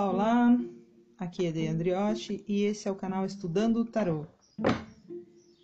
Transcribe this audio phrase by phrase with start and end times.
[0.00, 0.58] Olá, olá!
[1.18, 4.24] Aqui é Dei Andriotti e esse é o canal Estudando o Tarô.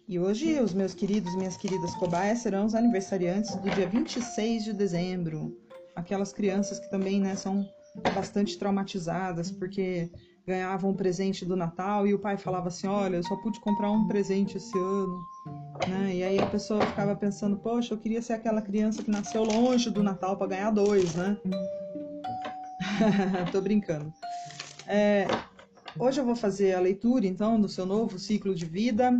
[0.06, 4.64] E hoje os meus queridos e minhas queridas cobaias serão os aniversariantes do dia 26
[4.64, 5.56] de dezembro.
[5.96, 7.66] Aquelas crianças que também né, são
[8.14, 10.10] bastante traumatizadas porque
[10.46, 13.90] ganhavam um presente do Natal e o pai falava assim: Olha, eu só pude comprar
[13.90, 15.18] um presente esse ano.
[15.88, 16.16] Né?
[16.16, 19.88] E aí a pessoa ficava pensando: Poxa, eu queria ser aquela criança que nasceu longe
[19.88, 21.38] do Natal para ganhar dois, né?
[23.52, 24.12] Tô brincando.
[24.86, 25.26] É,
[25.98, 29.12] hoje eu vou fazer a leitura, então, do seu novo ciclo de vida,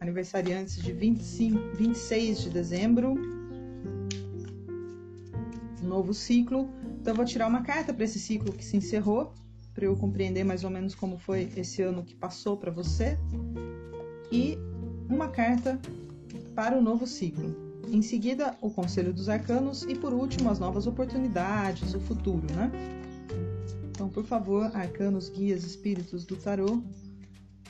[0.00, 3.14] aniversariantes de 25, 26 de dezembro.
[5.82, 6.68] Novo ciclo.
[7.00, 9.32] Então, eu vou tirar uma carta para esse ciclo que se encerrou,
[9.74, 13.18] para eu compreender mais ou menos como foi esse ano que passou para você.
[14.30, 14.56] E
[15.08, 15.78] uma carta
[16.54, 17.54] para o novo ciclo.
[17.88, 22.70] Em seguida, o Conselho dos Arcanos e, por último, as novas oportunidades, o futuro, né?
[24.14, 26.80] Por favor, arcanos, guias, espíritos do tarô,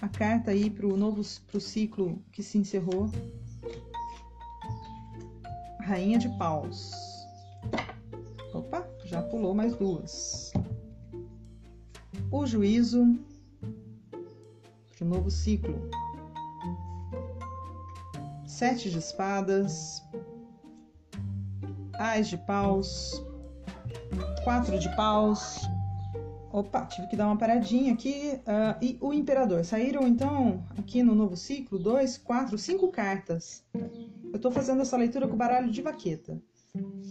[0.02, 3.10] a carta aí para o novo pro ciclo que se encerrou.
[5.80, 6.92] Rainha de Paus.
[8.52, 10.52] Opa, já pulou mais duas.
[12.30, 13.18] O juízo
[14.94, 15.88] para o novo ciclo.
[18.46, 20.02] Sete de espadas.
[21.94, 23.24] Ais de paus.
[24.44, 25.66] Quatro de paus
[26.54, 28.38] Opa, tive que dar uma paradinha aqui.
[28.46, 29.64] Uh, e o Imperador.
[29.64, 33.64] Saíram então aqui no novo ciclo dois, quatro, cinco cartas.
[33.74, 36.40] Eu estou fazendo essa leitura com baralho de vaqueta.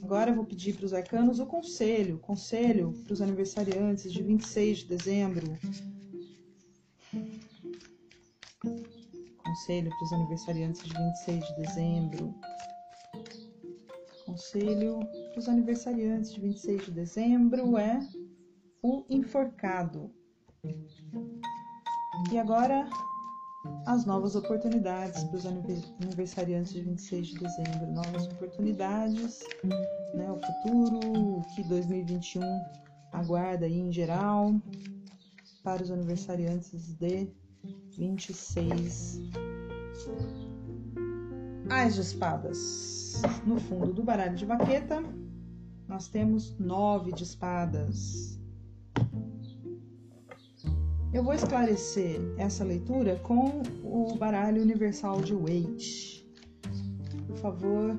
[0.02, 2.20] Agora eu vou pedir para os arcanos o conselho.
[2.20, 5.58] Conselho para os aniversariantes de 26 de dezembro.
[9.44, 12.34] Conselho para os aniversariantes de 26 de dezembro.
[14.26, 15.00] Conselho
[15.32, 18.00] para os aniversariantes de 26 de dezembro é
[18.84, 20.12] o enforcado.
[22.32, 22.88] E agora
[23.88, 29.40] as novas oportunidades para os aniversariantes de 26 de dezembro, novas oportunidades,
[30.14, 31.00] né, o futuro,
[31.40, 32.44] o que 2021
[33.14, 34.54] aguarda aí em geral
[35.64, 37.32] para os aniversariantes de
[37.98, 39.22] 26.
[41.70, 43.22] As de espadas.
[43.46, 45.02] No fundo do baralho de vaqueta,
[45.88, 48.43] nós temos nove de espadas.
[51.14, 56.28] Eu vou esclarecer essa leitura com o baralho universal de Waite.
[57.28, 57.96] Por favor,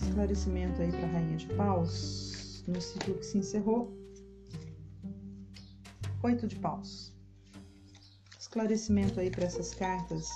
[0.00, 3.94] esclarecimento aí para a Rainha de Paus, no ciclo que se encerrou.
[6.22, 7.14] Oito de Paus.
[8.40, 10.30] Esclarecimento aí para essas cartas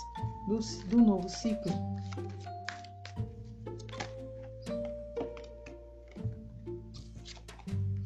[0.47, 0.59] do,
[0.91, 1.73] do novo ciclo.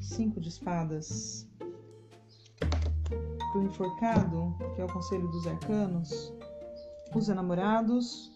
[0.01, 1.50] Cinco de espadas
[3.61, 6.33] o enforcado, que é o conselho dos arcanos,
[7.15, 8.33] os enamorados,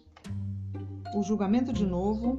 [1.15, 2.39] o julgamento de novo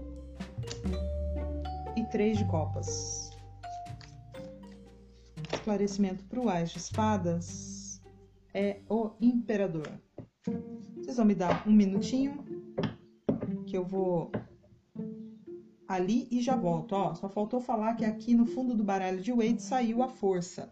[1.96, 3.32] e três de copas.
[5.52, 8.02] Esclarecimento para o Ás de espadas
[8.54, 9.90] é o imperador.
[10.98, 12.46] Vocês vão me dar um minutinho
[13.66, 14.32] que eu vou
[15.88, 16.94] ali e já volto.
[16.94, 20.72] Ó, só faltou falar que aqui no fundo do baralho de Wade saiu a força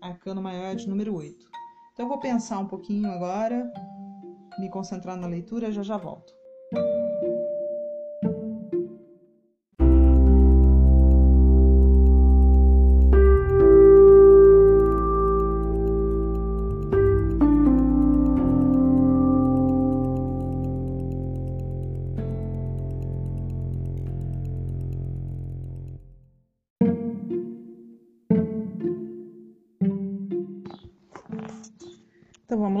[0.00, 1.36] arcano maior de número 8.
[1.92, 3.70] Então eu vou pensar um pouquinho agora,
[4.58, 6.32] me concentrar na leitura, já já volto.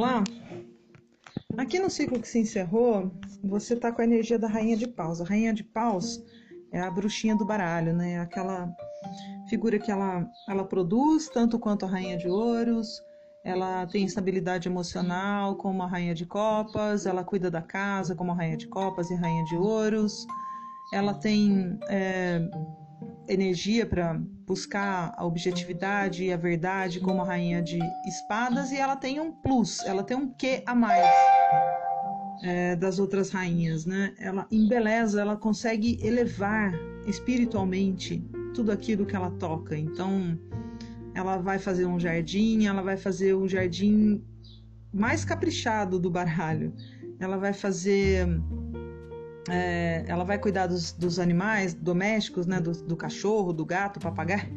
[0.00, 0.24] lá?
[1.58, 3.12] Aqui no ciclo que se encerrou,
[3.44, 5.20] você tá com a energia da Rainha de Paus.
[5.20, 6.22] A Rainha de Paus
[6.72, 8.20] é a bruxinha do baralho, né?
[8.20, 8.72] Aquela
[9.48, 13.02] figura que ela, ela produz tanto quanto a Rainha de Ouros.
[13.44, 17.04] Ela tem estabilidade emocional como a Rainha de Copas.
[17.04, 20.26] Ela cuida da casa como a Rainha de Copas e Rainha de Ouros.
[20.92, 22.40] Ela tem é,
[23.28, 28.96] energia para buscar a objetividade e a verdade como a rainha de espadas e ela
[28.96, 31.08] tem um plus, ela tem um quê a mais
[32.42, 34.14] é, das outras rainhas, né?
[34.18, 36.72] Ela embeleza, ela consegue elevar
[37.06, 38.24] espiritualmente
[38.54, 39.76] tudo aquilo que ela toca.
[39.76, 40.38] Então,
[41.14, 44.22] ela vai fazer um jardim, ela vai fazer um jardim
[44.92, 46.72] mais caprichado do baralho.
[47.18, 48.26] Ela vai fazer
[49.50, 54.48] é, ela vai cuidar dos, dos animais domésticos, né, do, do, cachorro, do gato, papagaio.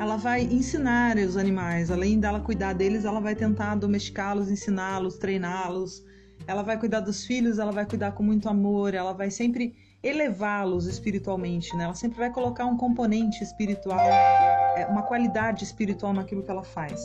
[0.00, 6.04] ela vai ensinar os animais, além dela cuidar deles, ela vai tentar domesticá-los, ensiná-los, treiná-los.
[6.46, 10.86] Ela vai cuidar dos filhos, ela vai cuidar com muito amor, ela vai sempre elevá-los
[10.86, 11.84] espiritualmente, né?
[11.84, 17.00] Ela sempre vai colocar um componente espiritual, é, uma qualidade espiritual naquilo que ela faz.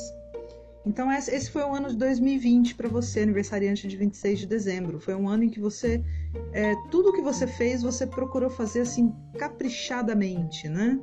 [0.85, 4.99] Então esse foi o ano de 2020 para você, aniversariante de 26 de dezembro.
[4.99, 6.03] Foi um ano em que você
[6.51, 10.99] é, tudo que você fez você procurou fazer assim caprichadamente, né?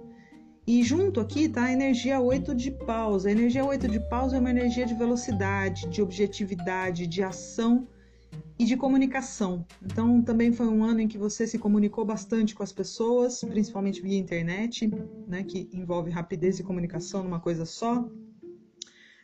[0.67, 3.27] E junto aqui tá a energia 8 de paus.
[3.27, 7.89] A energia 8 de paus é uma energia de velocidade, de objetividade, de ação
[8.59, 9.67] e de comunicação.
[9.83, 14.03] Então, também foi um ano em que você se comunicou bastante com as pessoas, principalmente
[14.03, 14.89] via internet,
[15.27, 18.07] né, que envolve rapidez e comunicação numa coisa só.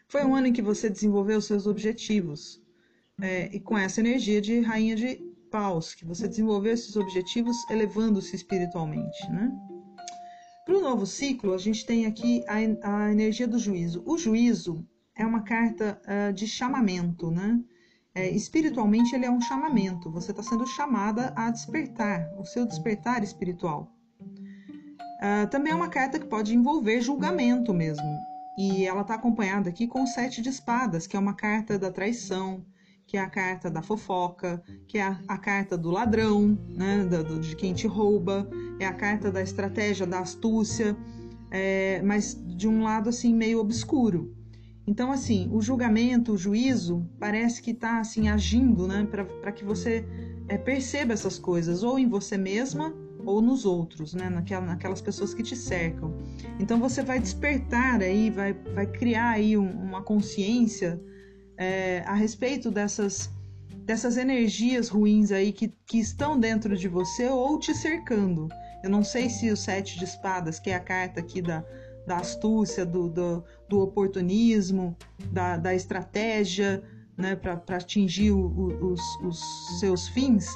[0.08, 2.62] Foi um ano em que você desenvolveu seus objetivos.
[3.20, 5.16] É, e com essa energia de rainha de
[5.50, 9.50] paus, que você desenvolveu esses objetivos elevando-se espiritualmente, né?
[10.64, 14.02] Para o novo ciclo, a gente tem aqui a, a, energia do juízo.
[14.04, 17.60] O juízo é uma carta uh, de chamamento, né?
[18.14, 20.10] É, espiritualmente, ele é um chamamento.
[20.10, 23.92] Você está sendo chamada a despertar, o seu despertar espiritual.
[24.20, 28.04] Uh, também é uma carta que pode envolver julgamento mesmo.
[28.56, 31.90] E ela está acompanhada aqui com o sete de espadas, que é uma carta da
[31.90, 32.64] traição,
[33.06, 37.38] que é a carta da fofoca, que é a, a carta do ladrão, né, do,
[37.38, 38.48] de quem te rouba,
[38.80, 40.96] é a carta da estratégia, da astúcia,
[41.50, 44.34] é, mas de um lado assim meio obscuro.
[44.86, 49.06] Então, assim, o julgamento, o juízo, parece que está assim agindo, né,
[49.40, 50.06] para que você
[50.48, 52.94] é, perceba essas coisas, ou em você mesma,
[53.26, 54.30] ou nos outros, né?
[54.30, 56.14] naquelas pessoas que te cercam.
[56.60, 61.00] Então você vai despertar aí, vai, vai criar aí um, uma consciência
[61.58, 63.28] é, a respeito dessas,
[63.84, 68.48] dessas energias ruins aí que, que estão dentro de você ou te cercando.
[68.84, 71.64] Eu não sei se o sete de espadas, que é a carta aqui da,
[72.06, 74.96] da astúcia, do, do, do oportunismo,
[75.32, 76.82] da, da estratégia
[77.16, 79.40] né, para atingir o, o, os, os
[79.80, 80.46] seus fins,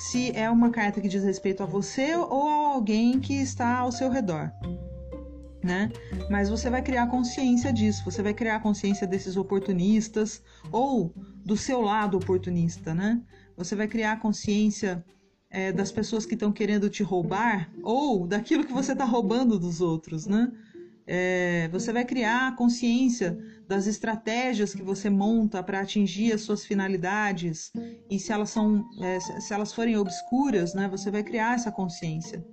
[0.00, 3.92] se é uma carta que diz respeito a você ou a alguém que está ao
[3.92, 4.50] seu redor.
[5.62, 5.90] Né?
[6.30, 10.42] Mas você vai criar consciência disso, você vai criar consciência desses oportunistas
[10.72, 11.12] ou
[11.44, 13.20] do seu lado oportunista, né?
[13.58, 15.04] Você vai criar consciência
[15.50, 19.82] é, das pessoas que estão querendo te roubar ou daquilo que você está roubando dos
[19.82, 20.50] outros, né?
[21.12, 23.36] É, você vai criar consciência
[23.66, 27.72] das estratégias que você monta para atingir as suas finalidades.
[28.08, 32.46] E se elas são é, se elas forem obscuras né você vai criar essa consciência.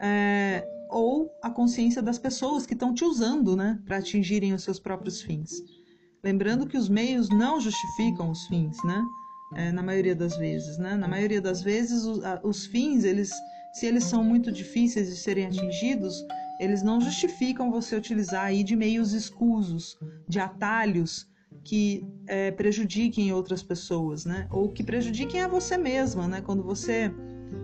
[0.00, 4.80] É, ou a consciência das pessoas que estão te usando né para atingirem os seus
[4.80, 5.52] próprios fins.
[6.24, 9.00] Lembrando que os meios não justificam os fins né
[9.54, 10.96] é, na maioria das vezes né.
[10.96, 13.30] Na maioria das vezes os, os fins eles
[13.74, 16.16] se eles são muito difíceis de serem atingidos
[16.58, 19.98] eles não justificam você utilizar aí de meios escusos,
[20.28, 21.28] de atalhos
[21.64, 24.46] que é, prejudiquem outras pessoas, né?
[24.50, 26.40] Ou que prejudiquem a você mesma, né?
[26.40, 27.12] Quando você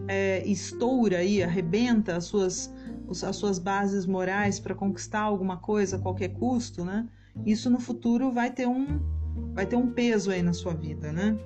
[0.09, 2.73] é, estoura aí, arrebenta as suas,
[3.09, 7.09] as suas bases morais para conquistar alguma coisa a qualquer custo, né?
[7.47, 9.01] Isso no futuro vai ter um,
[9.55, 11.39] vai ter um peso aí na sua vida, né?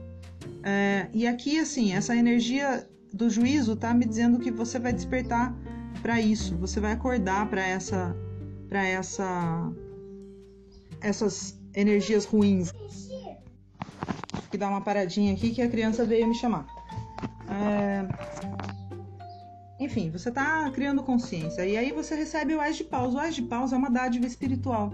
[0.62, 5.54] É, e aqui, assim, essa energia do juízo tá me dizendo que você vai despertar
[5.96, 8.16] para isso, você vai acordar para essa
[8.68, 9.72] para essa
[11.00, 12.72] essas energias ruins.
[14.50, 16.66] Que dar uma paradinha aqui que a criança veio me chamar.
[17.48, 18.06] É...
[19.78, 23.14] Enfim, você está criando consciência e aí você recebe o Ás de Paus.
[23.14, 24.92] O Ás de Paus é uma dádiva espiritual.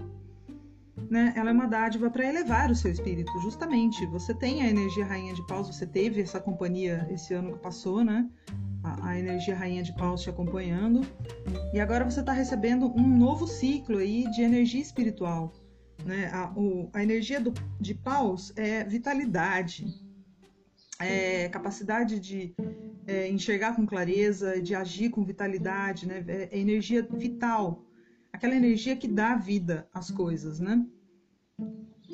[1.09, 1.33] Né?
[1.35, 4.05] Ela é uma dádiva para elevar o seu espírito, justamente.
[4.07, 8.03] Você tem a energia rainha de paus, você teve essa companhia esse ano que passou,
[8.03, 8.27] né?
[8.83, 11.01] A, energia rainha de paus te acompanhando.
[11.73, 15.53] E agora você está recebendo um novo ciclo aí de energia espiritual.
[16.05, 16.29] Né?
[16.33, 19.85] A, o, a energia do, de paus é vitalidade,
[20.99, 22.53] é capacidade de
[23.07, 26.23] é, enxergar com clareza, de agir com vitalidade, né?
[26.27, 27.85] é, é energia vital,
[28.33, 30.85] aquela energia que dá vida às coisas, né?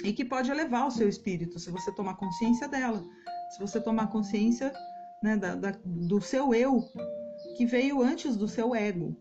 [0.03, 3.03] E que pode elevar o seu espírito se você tomar consciência dela.
[3.51, 4.71] Se você tomar consciência
[5.23, 6.83] né, da, da, do seu eu
[7.57, 9.15] que veio antes do seu ego.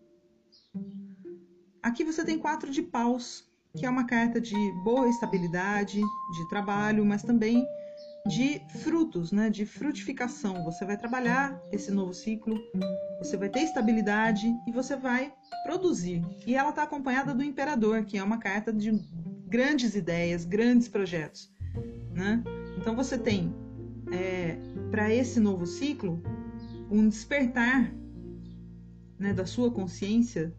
[1.83, 3.45] Aqui você tem quatro de paus,
[3.77, 7.67] que é uma carta de boa estabilidade, de trabalho, mas também
[8.27, 10.65] de frutos, né, de frutificação.
[10.65, 12.55] Você vai trabalhar esse novo ciclo,
[13.19, 15.33] você vai ter estabilidade e você vai
[15.65, 16.23] produzir.
[16.47, 18.93] E ela está acompanhada do imperador, que é uma carta de
[19.47, 21.51] grandes ideias, grandes projetos.
[22.13, 22.43] Né?
[22.77, 23.55] Então você tem
[24.13, 24.59] é,
[24.91, 26.23] para esse novo ciclo
[26.91, 27.93] um despertar
[29.19, 30.55] né, da sua consciência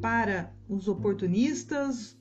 [0.00, 2.18] para os oportunistas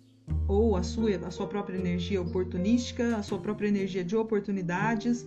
[0.48, 5.26] ou a sua, a sua própria energia oportunística, a sua própria energia de oportunidades.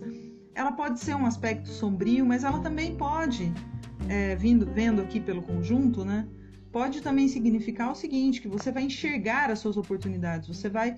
[0.53, 3.51] Ela pode ser um aspecto sombrio, mas ela também pode,
[4.07, 6.27] é, vindo, vendo aqui pelo conjunto, né?
[6.71, 10.97] Pode também significar o seguinte: que você vai enxergar as suas oportunidades, você vai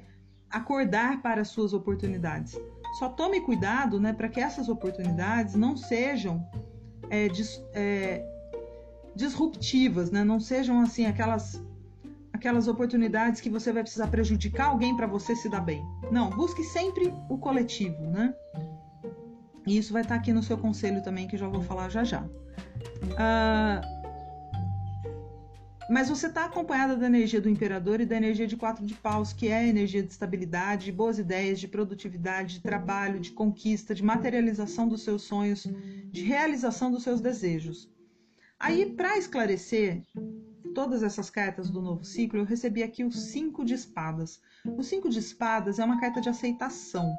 [0.50, 2.60] acordar para as suas oportunidades.
[2.98, 6.44] Só tome cuidado, né, para que essas oportunidades não sejam
[7.12, 8.26] é, dis, é,
[9.16, 10.24] disruptivas, né?
[10.24, 11.64] Não sejam assim aquelas
[12.34, 15.84] aquelas oportunidades que você vai precisar prejudicar alguém para você se dar bem.
[16.12, 18.34] Não, busque sempre o coletivo, né?
[19.66, 22.22] E isso vai estar aqui no seu conselho também, que já vou falar já já.
[22.22, 23.97] Uh,
[25.90, 29.32] mas você está acompanhada da energia do imperador e da energia de quatro de paus,
[29.32, 33.96] que é a energia de estabilidade, de boas ideias, de produtividade, de trabalho, de conquista,
[33.96, 35.66] de materialização dos seus sonhos,
[36.12, 37.90] de realização dos seus desejos.
[38.60, 40.04] Aí, para esclarecer
[40.74, 44.42] todas essas cartas do novo ciclo, eu recebi aqui o cinco de espadas.
[44.66, 47.16] O cinco de espadas é uma carta de aceitação.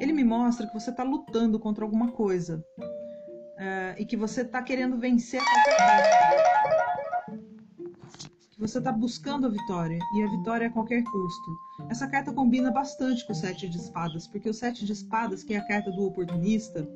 [0.00, 4.62] Ele me mostra que você está lutando contra alguma coisa uh, e que você está
[4.62, 6.49] querendo vencer a qualquer
[8.60, 11.58] você está buscando a vitória e a vitória a qualquer custo.
[11.88, 15.54] Essa carta combina bastante com o sete de espadas, porque o sete de espadas, que
[15.54, 16.86] é a carta do oportunista,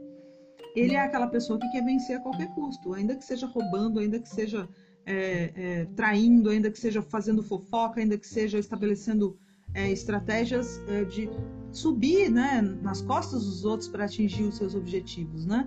[0.77, 4.19] ele é aquela pessoa que quer vencer a qualquer custo, ainda que seja roubando, ainda
[4.19, 4.69] que seja
[5.07, 9.35] é, é, traindo, ainda que seja fazendo fofoca, ainda que seja estabelecendo
[9.73, 11.31] é, estratégias é, de
[11.73, 15.67] subir né, nas costas dos outros para atingir os seus objetivos, né?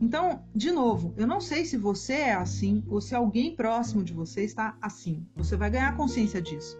[0.00, 4.12] Então, de novo, eu não sei se você é assim ou se alguém próximo de
[4.12, 5.26] você está assim.
[5.34, 6.78] Você vai ganhar consciência disso.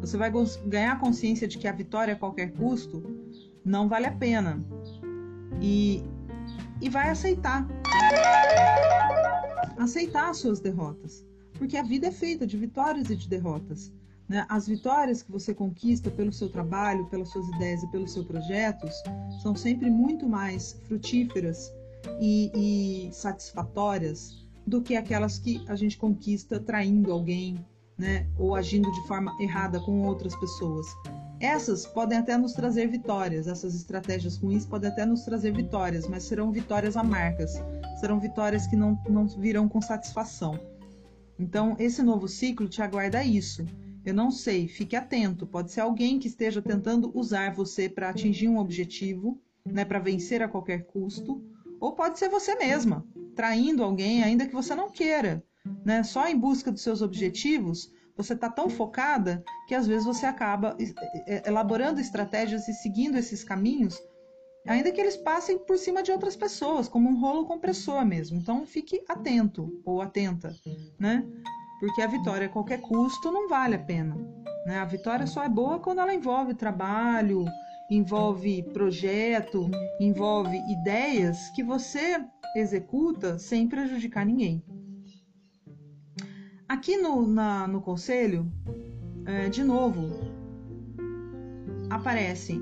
[0.00, 0.32] Você vai
[0.66, 3.02] ganhar consciência de que a vitória a qualquer custo
[3.64, 4.60] não vale a pena.
[5.60, 6.04] E
[6.80, 7.66] e vai aceitar.
[9.78, 11.24] Aceitar as suas derrotas.
[11.54, 13.92] Porque a vida é feita de vitórias e de derrotas.
[14.28, 14.44] Né?
[14.48, 18.92] As vitórias que você conquista pelo seu trabalho, pelas suas ideias e pelos seus projetos
[19.42, 21.72] são sempre muito mais frutíferas
[22.20, 27.64] e, e satisfatórias do que aquelas que a gente conquista traindo alguém,
[27.96, 28.26] né?
[28.38, 30.86] ou agindo de forma errada com outras pessoas.
[31.38, 36.24] Essas podem até nos trazer vitórias, essas estratégias ruins podem até nos trazer vitórias, mas
[36.24, 37.52] serão vitórias amargas,
[38.00, 40.58] serão vitórias que não, não virão com satisfação.
[41.38, 43.64] Então, esse novo ciclo te aguarda isso.
[44.04, 45.46] Eu não sei, fique atento.
[45.46, 50.40] Pode ser alguém que esteja tentando usar você para atingir um objetivo, né, para vencer
[50.42, 51.44] a qualquer custo,
[51.80, 55.44] ou pode ser você mesma, traindo alguém, ainda que você não queira,
[55.84, 60.24] né, só em busca dos seus objetivos você está tão focada que às vezes você
[60.24, 60.76] acaba
[61.44, 64.00] elaborando estratégias e seguindo esses caminhos,
[64.66, 68.38] ainda que eles passem por cima de outras pessoas, como um rolo compressor mesmo.
[68.38, 70.54] Então fique atento ou atenta,
[70.98, 71.26] né?
[71.78, 74.16] Porque a vitória a qualquer custo não vale a pena.
[74.64, 74.78] Né?
[74.78, 77.44] A vitória só é boa quando ela envolve trabalho,
[77.90, 82.24] envolve projeto, envolve ideias que você
[82.54, 84.64] executa sem prejudicar ninguém.
[86.68, 88.50] Aqui no, na, no conselho,
[89.24, 90.10] é, de novo,
[91.88, 92.60] aparece,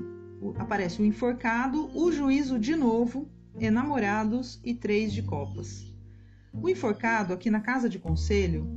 [0.59, 3.27] aparece o enforcado, o juízo de novo,
[3.59, 5.91] enamorados e três de copas.
[6.53, 8.67] O enforcado, aqui na casa de conselho,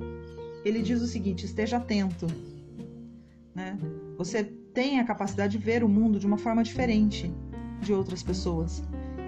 [0.64, 2.26] ele diz o seguinte: esteja atento.
[3.55, 3.78] Né?
[4.17, 7.35] Você tem a capacidade de ver o mundo de uma forma diferente
[7.80, 8.80] de outras pessoas.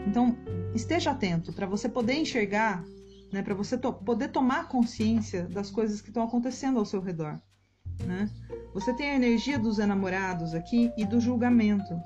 [0.06, 0.36] Então,
[0.76, 2.84] esteja atento para você poder enxergar
[3.32, 7.40] né, para você to poder tomar consciência das coisas que estão acontecendo ao seu redor.
[8.06, 8.30] Né?
[8.74, 12.00] Você tem a energia dos enamorados aqui e do julgamento.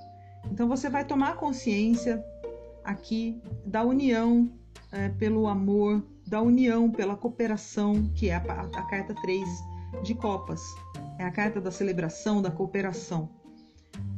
[0.51, 2.25] Então você vai tomar consciência
[2.83, 4.51] aqui da união
[4.91, 9.47] é, pelo amor, da união pela cooperação, que é a, a, carta 3
[10.03, 10.63] de Copas.
[11.19, 13.31] É a carta da celebração, da cooperação.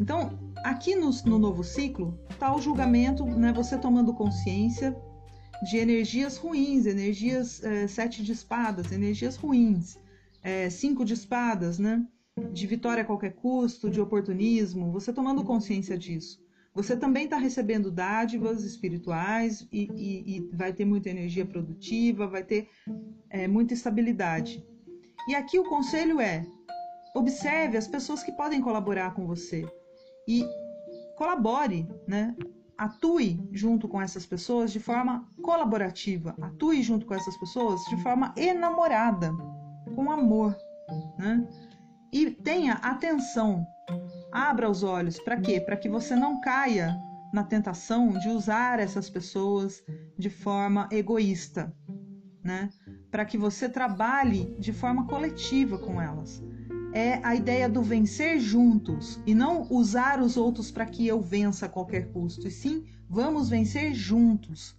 [0.01, 4.97] Então, aqui no, no novo ciclo, está o julgamento, né, você tomando consciência
[5.63, 9.99] de energias ruins, energias é, sete de espadas, energias ruins,
[10.43, 12.07] é, cinco de espadas, né?
[12.53, 16.45] De vitória a qualquer custo, de oportunismo, você tomando consciência disso.
[16.75, 22.45] Você também está recebendo dádivas espirituais e, e, e, vai ter muita energia produtiva, vai
[22.45, 22.69] ter
[23.31, 24.63] é, muita estabilidade.
[25.29, 26.45] E aqui o conselho é:
[27.15, 29.67] observe as pessoas que podem colaborar com você
[30.29, 30.45] e
[31.17, 32.35] colabore, né?
[32.77, 38.35] atue junto com essas pessoas de forma colaborativa, atue junto com essas pessoas de forma
[38.37, 39.33] enamorada,
[39.95, 40.57] com amor,
[41.19, 41.47] né?
[42.13, 43.67] E tenha atenção,
[44.33, 45.61] abra os olhos, para quê?
[45.61, 46.97] Para que você não caia
[47.33, 49.83] na tentação de usar essas pessoas
[50.19, 51.75] de forma egoísta,
[52.45, 52.69] né?
[53.11, 56.43] Para que você trabalhe de forma coletiva com elas.
[56.93, 61.67] É a ideia do vencer juntos e não usar os outros para que eu vença
[61.67, 64.77] a qualquer custo, e sim vamos vencer juntos.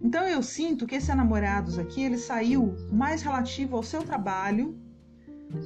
[0.00, 4.78] Então eu sinto que esse namorados aqui ele saiu mais relativo ao seu trabalho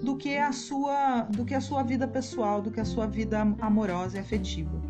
[0.02, 3.40] do que a sua do que a sua vida pessoal, do que a sua vida
[3.60, 4.80] amorosa e afetiva.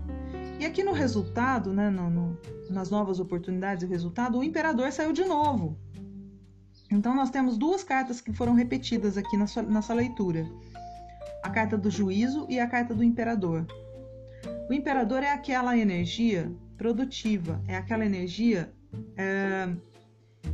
[0.61, 2.38] E aqui no resultado, né, no, no,
[2.71, 5.76] nas novas oportunidades e resultado, o imperador saiu de novo.
[6.93, 10.47] Então nós temos duas cartas que foram repetidas aqui na sua, nossa leitura:
[11.43, 13.67] a carta do juízo e a carta do imperador.
[14.69, 18.71] O imperador é aquela energia produtiva, é aquela energia
[19.17, 19.75] é,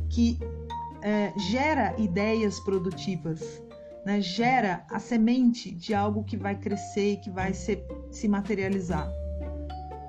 [0.09, 0.39] que
[1.01, 3.61] é, gera ideias produtivas,
[4.05, 4.21] né?
[4.21, 9.11] gera a semente de algo que vai crescer e que vai se, se materializar.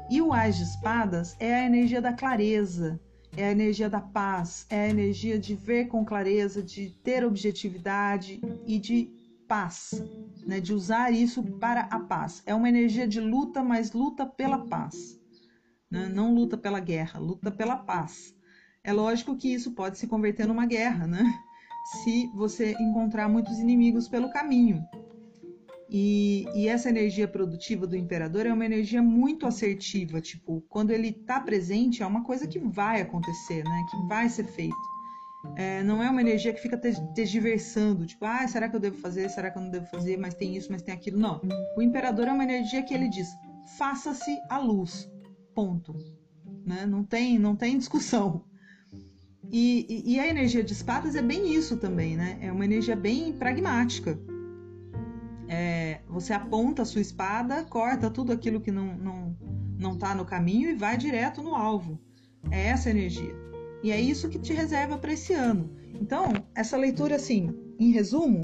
[0.08, 3.00] E o Ás de Espadas é a energia da clareza,
[3.36, 8.40] é a energia da paz, é a energia de ver com clareza, de ter objetividade
[8.66, 9.08] e de
[9.48, 10.02] paz,
[10.46, 10.60] né?
[10.60, 12.42] de usar isso para a paz.
[12.46, 15.18] É uma energia de luta, mas luta pela paz.
[15.90, 16.08] Né?
[16.08, 18.34] Não luta pela guerra, luta pela paz.
[18.82, 21.38] É lógico que isso pode se converter numa guerra, né?
[21.84, 24.82] Se você encontrar muitos inimigos pelo caminho.
[25.92, 31.08] E, e, essa energia produtiva do imperador é uma energia muito assertiva, tipo, quando ele
[31.08, 33.86] está presente é uma coisa que vai acontecer, né?
[33.90, 34.76] Que vai ser feito.
[35.56, 39.28] É, não é uma energia que fica tergiversando, tipo, ah, será que eu devo fazer,
[39.30, 41.18] será que eu não devo fazer, mas tem isso, mas tem aquilo.
[41.18, 41.40] Não.
[41.76, 43.26] O imperador é uma energia que ele diz,
[43.76, 45.10] faça-se a luz,
[45.56, 45.92] ponto.
[46.64, 46.86] Né?
[46.86, 48.44] Não, tem, não tem discussão.
[49.50, 52.38] E, e, e a energia de espadas é bem isso também, né?
[52.40, 54.16] É uma energia bem pragmática
[55.52, 59.36] é, você aponta a sua espada, corta tudo aquilo que não, não,
[59.76, 62.00] não tá no caminho e vai direto no alvo.
[62.52, 63.34] É essa energia.
[63.82, 65.68] E é isso que te reserva para esse ano.
[66.00, 68.40] Então, essa leitura, assim, em resumo,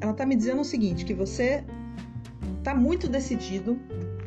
[0.00, 1.64] ela tá me dizendo o seguinte: que você
[2.64, 3.78] tá muito decidido,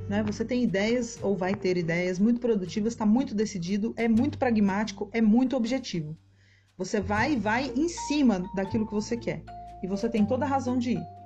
[0.08, 0.24] né?
[0.24, 5.10] Você tem ideias ou vai ter ideias muito produtivas, está muito decidido, é muito pragmático,
[5.12, 6.18] é muito objetivo.
[6.78, 9.44] Você vai e vai em cima daquilo que você quer.
[9.84, 11.23] E você tem toda a razão de ir.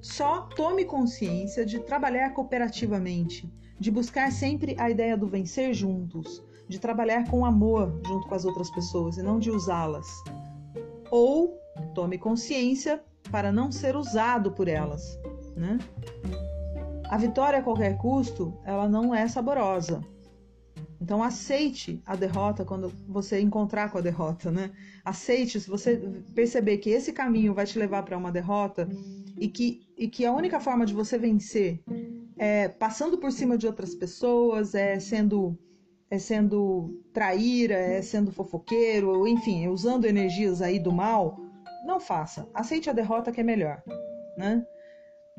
[0.00, 6.78] Só tome consciência de trabalhar cooperativamente, de buscar sempre a ideia do vencer juntos, de
[6.78, 10.08] trabalhar com amor junto com as outras pessoas e não de usá-las.
[11.10, 11.58] Ou
[11.94, 15.18] tome consciência para não ser usado por elas,
[15.56, 15.78] né?
[17.08, 20.00] A vitória a qualquer custo, ela não é saborosa.
[21.00, 24.70] Então aceite a derrota quando você encontrar com a derrota, né?
[25.04, 25.96] Aceite se você
[26.34, 28.88] perceber que esse caminho vai te levar para uma derrota,
[29.42, 31.82] e que, e que a única forma de você vencer
[32.38, 35.58] é passando por cima de outras pessoas, é sendo
[36.08, 41.40] é sendo traíra, é sendo fofoqueiro, enfim, usando energias aí do mal,
[41.86, 42.46] não faça.
[42.54, 43.82] Aceite a derrota que é melhor,
[44.36, 44.64] né?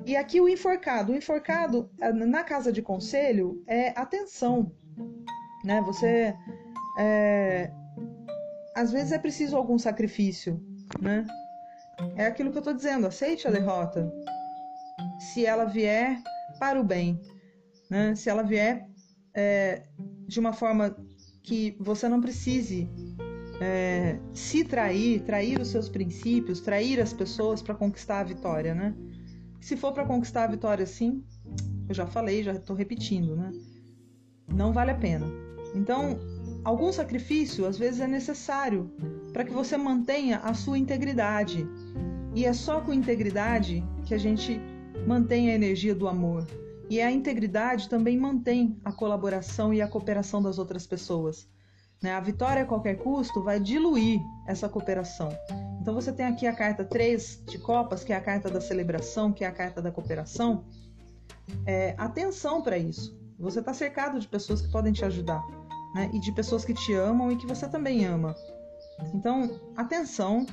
[0.05, 4.69] E aqui o enforcado, o enforcado na casa de conselho é atenção,
[5.63, 5.79] né?
[5.81, 6.35] Você
[6.99, 7.71] é,
[8.75, 10.59] às vezes é preciso algum sacrifício,
[10.99, 11.25] né?
[12.15, 14.11] É aquilo que eu estou dizendo, aceite a derrota.
[15.19, 16.21] Se ela vier
[16.59, 17.19] para o bem,
[17.89, 18.15] né?
[18.15, 18.87] se ela vier
[19.33, 19.83] é,
[20.27, 20.95] de uma forma
[21.41, 22.89] que você não precise
[23.61, 28.95] é, se trair, trair os seus princípios, trair as pessoas para conquistar a vitória, né?
[29.61, 31.23] Se for para conquistar a vitória, sim,
[31.87, 33.51] eu já falei, já estou repetindo, né?
[34.47, 35.25] Não vale a pena.
[35.73, 36.19] Então,
[36.63, 38.91] algum sacrifício às vezes é necessário
[39.33, 41.67] para que você mantenha a sua integridade.
[42.35, 44.61] E é só com integridade que a gente
[45.07, 46.47] mantém a energia do amor.
[46.89, 51.47] E a integridade também mantém a colaboração e a cooperação das outras pessoas.
[52.01, 52.11] Né?
[52.11, 55.29] A vitória a qualquer custo vai diluir essa cooperação.
[55.81, 59.31] Então você tem aqui a carta 3 de Copas, que é a carta da celebração,
[59.31, 60.65] que é a carta da cooperação.
[61.65, 63.17] É, atenção para isso.
[63.39, 65.43] Você está cercado de pessoas que podem te ajudar
[65.93, 66.09] né?
[66.13, 68.35] e de pessoas que te amam e que você também ama.
[69.13, 70.45] Então, atenção,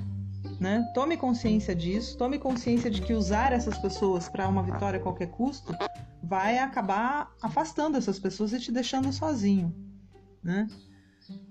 [0.61, 0.91] né?
[0.95, 5.31] Tome consciência disso, tome consciência de que usar essas pessoas para uma vitória a qualquer
[5.31, 5.75] custo
[6.23, 9.75] vai acabar afastando essas pessoas e te deixando sozinho,
[10.43, 10.69] né?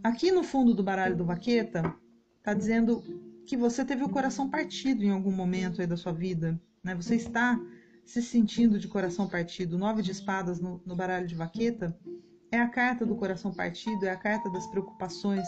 [0.03, 1.95] Aqui no fundo do baralho do Vaqueta
[2.37, 3.01] está dizendo
[3.45, 6.93] que você teve o coração partido em algum momento aí da sua vida, né?
[6.95, 7.59] Você está
[8.05, 9.77] se sentindo de coração partido.
[9.77, 11.95] Nove de espadas no, no baralho de Vaqueta
[12.51, 15.47] é a carta do coração partido, é a carta das preocupações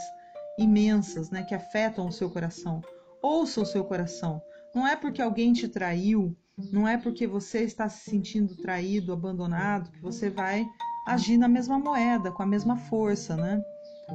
[0.61, 2.81] imensas, né, que afetam o seu coração.
[3.21, 4.41] Ouça o seu coração.
[4.73, 6.35] Não é porque alguém te traiu,
[6.71, 10.65] não é porque você está se sentindo traído, abandonado, que você vai
[11.05, 13.61] agir na mesma moeda, com a mesma força, né?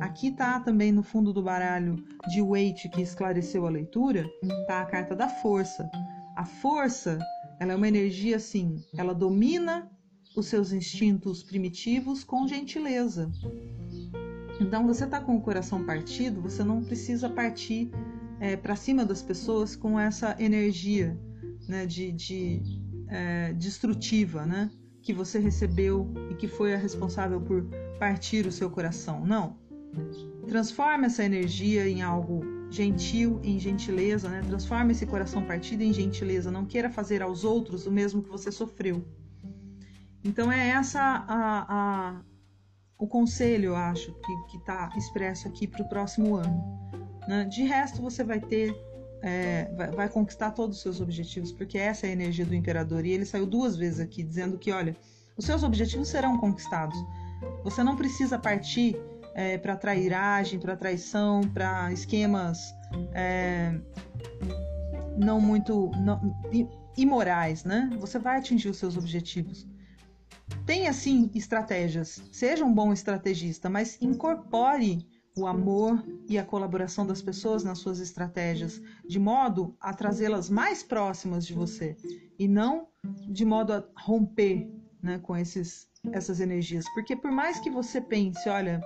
[0.01, 1.97] Aqui tá também no fundo do baralho
[2.29, 4.27] de Waite que esclareceu a leitura,
[4.67, 5.89] tá a carta da força.
[6.37, 7.19] A força,
[7.59, 9.91] ela é uma energia assim, ela domina
[10.37, 13.31] os seus instintos primitivos com gentileza.
[14.61, 17.91] Então, você tá com o coração partido, você não precisa partir
[18.41, 21.19] é, para cima das pessoas com essa energia
[21.69, 22.63] né, de, de
[23.09, 24.71] é, destrutiva, né,
[25.03, 27.65] que você recebeu e que foi a responsável por
[27.99, 29.25] partir o seu coração.
[29.25, 29.57] Não.
[30.47, 34.43] Transforma essa energia em algo gentil, em gentileza, né?
[34.47, 36.51] Transforma esse coração partido em gentileza.
[36.51, 39.07] Não queira fazer aos outros o mesmo que você sofreu.
[40.25, 42.21] Então é essa a, a
[42.99, 44.13] o conselho, eu acho,
[44.49, 46.91] que está expresso aqui para o próximo ano.
[47.29, 47.45] Né?
[47.45, 48.75] De resto, você vai ter,
[49.23, 53.05] é, vai, vai, conquistar todos os seus objetivos, porque essa é a energia do imperador.
[53.05, 54.97] E ele saiu duas vezes aqui dizendo que, olha,
[55.37, 56.97] os seus objetivos serão conquistados.
[57.63, 58.97] Você não precisa partir
[59.35, 62.75] é, para trairagem, para traição, para esquemas
[63.13, 63.79] é,
[65.19, 66.35] não muito não,
[66.97, 67.91] imorais, né?
[67.99, 69.67] Você vai atingir os seus objetivos.
[70.65, 77.21] Tenha sim estratégias, seja um bom estrategista, mas incorpore o amor e a colaboração das
[77.21, 81.95] pessoas nas suas estratégias, de modo a trazê-las mais próximas de você
[82.39, 82.89] e não
[83.29, 84.69] de modo a romper
[85.03, 86.85] né, com esses, essas energias.
[86.95, 88.81] Porque por mais que você pense, olha,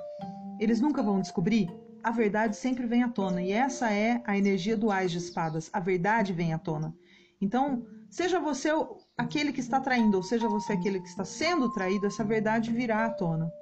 [0.59, 1.71] eles nunca vão descobrir,
[2.03, 3.43] a verdade sempre vem à tona.
[3.43, 5.71] E essa é a energia do Ais de Espadas.
[5.73, 6.95] A verdade vem à tona.
[7.41, 8.71] Então, seja você
[9.21, 13.05] aquele que está traindo, ou seja você aquele que está sendo traído, essa verdade virá
[13.05, 13.53] à tona.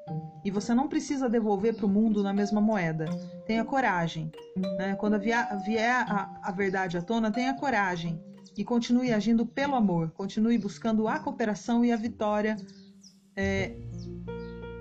[0.45, 3.07] E você não precisa devolver para o mundo na mesma moeda.
[3.47, 4.31] Tenha coragem.
[4.57, 4.95] Né?
[4.95, 8.21] Quando vier, vier a, a verdade à tona, tenha coragem.
[8.57, 10.11] E continue agindo pelo amor.
[10.13, 12.57] Continue buscando a cooperação e a vitória
[13.37, 13.77] é,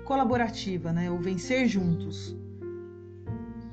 [0.04, 1.10] colaborativa, né?
[1.10, 2.36] o vencer juntos.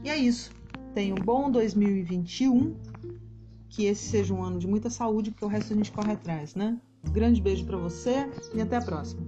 [0.03, 0.51] E é isso.
[0.93, 2.75] Tenha um bom 2021
[3.69, 6.55] que esse seja um ano de muita saúde, porque o resto a gente corre atrás,
[6.55, 6.79] né?
[7.11, 9.21] Grande beijo para você e até a próxima.